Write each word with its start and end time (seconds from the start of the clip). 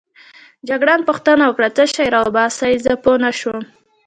جګړن 0.69 0.99
پوښتنه 1.09 1.43
وکړه: 1.47 1.69
څه 1.77 1.83
شی 1.93 2.05
راوباسې؟ 2.15 2.71
زه 2.85 2.93
پوه 3.03 3.17
نه 3.23 3.31
شوم. 3.39 3.63